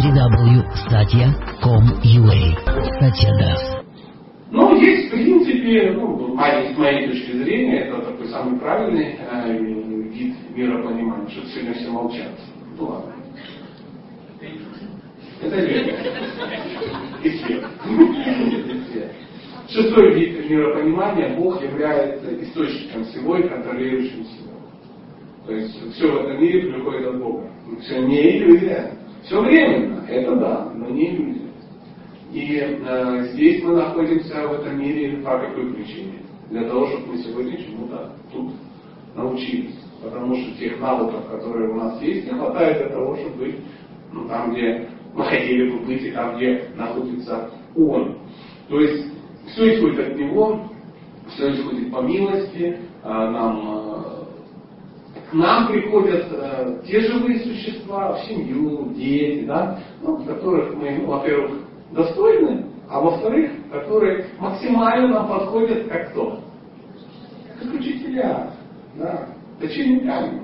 [0.00, 2.40] www.satya.com.ua
[2.98, 3.60] Satya Das.
[4.50, 6.38] Ну, есть, в принципе, ну, с
[6.78, 9.58] моей точки зрения, это такой самый правильный э,
[10.10, 12.32] вид миропонимания, что сегодня все молчат.
[12.78, 13.12] Ну ладно.
[15.42, 15.94] Это века.
[17.22, 17.64] И свет.
[19.68, 24.50] Шестой вид миропонимания, Бог является источником всего и контролирующим всего.
[25.46, 27.50] То есть все в этом мире приходит от Бога.
[27.82, 28.92] Все не иллюзия.
[29.24, 31.50] Все временно, это да, но не иллюзия.
[32.32, 36.20] И э, здесь мы находимся в этом мире по какой причине?
[36.50, 38.52] Для того, чтобы мы сегодня чему-то тут
[39.14, 39.76] научились.
[40.02, 43.56] Потому что тех навыков, которые у нас есть, не хватает для того, чтобы быть
[44.12, 48.18] ну, там, где мы хотели бы быть, и там, где находится Он.
[48.68, 49.06] То есть
[49.46, 50.70] все исходит от Него,
[51.34, 53.89] все исходит по милости, а нам, к
[55.32, 61.62] нам приходят э, те живые существа, в семью, дети, да, ну, которых мы, во-первых,
[61.92, 66.40] достойны, а во-вторых, которые максимально нам подходят как кто?
[67.60, 68.50] Как учителя,
[68.96, 69.28] да,
[69.60, 70.42] учениками.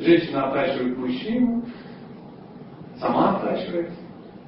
[0.00, 1.64] Женщина оттачивает мужчину,
[2.98, 3.90] сама оттачивает.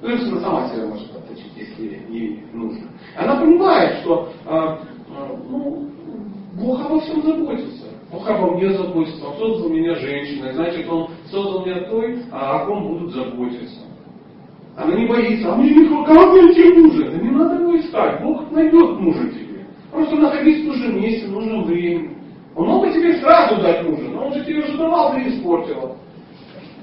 [0.01, 2.87] Ну, женщина сама себя может отточить, если ей нужно.
[3.15, 5.89] Она понимает, что э, э, ну,
[6.53, 7.80] Бог обо всем заботится.
[8.11, 9.25] Бог обо мне заботится.
[9.25, 13.79] Он создал меня женщиной, значит, Он создал меня той, о ком будут заботиться.
[14.75, 17.11] Она не боится, а мне не как найти мужа?
[17.11, 19.65] Да не надо его искать, Бог найдет мужа тебе.
[19.91, 22.17] Просто находись в том же месте, в нужном времени.
[22.55, 25.95] Он мог бы тебе сразу дать мужа, но он же тебе уже давал, ты испортила.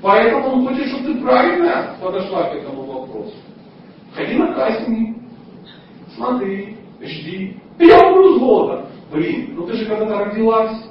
[0.00, 3.34] Поэтому он хочет, чтобы ты правильно подошла к этому вопросу.
[4.14, 5.16] Ходи на кастинги,
[6.14, 7.56] смотри, жди.
[7.78, 8.86] Я умру с голода.
[9.12, 10.88] Блин, ну ты же когда-то родилась,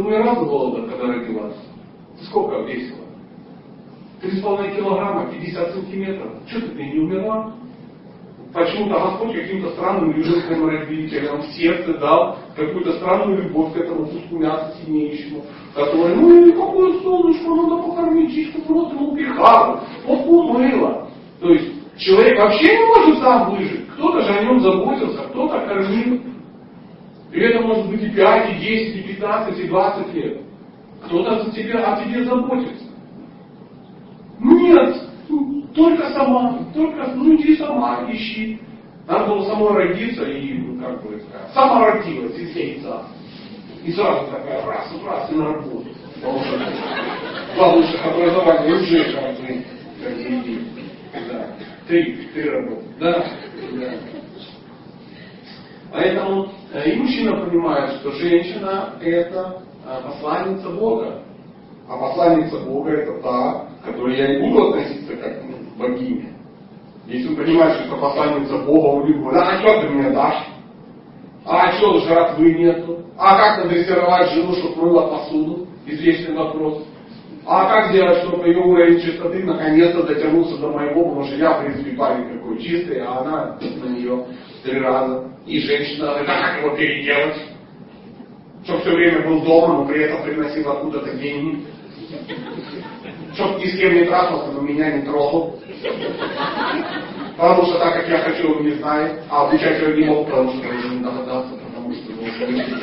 [0.00, 1.56] умирала с голода, когда родилась.
[2.22, 2.98] Сколько весила?
[4.22, 6.32] 3,5 килограмма, 50 сантиметров.
[6.46, 7.54] Что ты, не умерла?
[8.52, 14.36] Почему-то Господь каким-то странным южным родителям в сердце дал какую-то странную любовь к этому куску
[14.36, 15.42] мяса сильнейшему,
[15.74, 21.08] который, ну какое солнышко, надо покормить чистку, просто ему пихал, вот умыло.
[21.40, 23.88] То есть человек вообще не может сам выжить.
[23.94, 26.20] Кто-то же о нем заботился, кто-то кормил.
[27.32, 30.40] И это может быть и 5, и 10, и 15, и 20 лет.
[31.06, 32.84] Кто-то за тебя, о тебе заботится.
[34.38, 34.96] Нет,
[35.74, 38.60] только сама, только, ну иди сама, ищи.
[39.08, 41.20] Надо было самой родиться и, ну, как бы
[41.54, 43.02] сама родилась из яйца.
[43.84, 45.86] И сразу такая, раз, раз, и на работу.
[47.54, 49.64] Два высших образования уже как бы,
[50.02, 50.14] как
[50.44, 51.56] бы, да.
[51.88, 52.84] Три, три работы.
[53.00, 53.26] Да,
[53.72, 53.94] да.
[55.92, 61.22] Поэтому и мужчина понимает, что женщина это э, посланница Бога.
[61.88, 66.30] А посланница Бога это та, к которой я не буду относиться как ну, богиня.
[67.06, 70.46] Если вы понимаете, что это посланница Бога, он будет а что ты мне дашь?
[71.44, 73.00] А что жратвы нету?
[73.18, 75.66] А как надрессировать жену, чтобы мыла посуду?
[75.84, 76.84] Известный вопрос.
[77.44, 81.64] А как сделать, чтобы ее уровень чистоты наконец-то дотянулся до моего, потому что я, в
[81.64, 84.26] принципе, парень какой чистый, а она на нее
[84.62, 85.30] три раза.
[85.46, 87.36] И женщина, это как его переделать?
[88.64, 91.66] Чтобы все время был дома, но при этом приносил откуда-то деньги
[93.34, 95.58] чтоб ни с кем не трахался, но меня не трогал.
[97.36, 99.22] Потому что так, как я хочу, он не знает.
[99.30, 102.81] А обучать его не мог, потому что он не догадался, потому что он